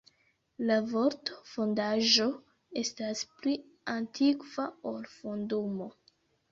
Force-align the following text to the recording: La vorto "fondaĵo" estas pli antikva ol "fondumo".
La 0.69 0.77
vorto 0.93 1.35
"fondaĵo" 1.49 2.25
estas 2.85 3.23
pli 3.37 3.57
antikva 3.97 4.71
ol 4.95 5.11
"fondumo". 5.17 5.97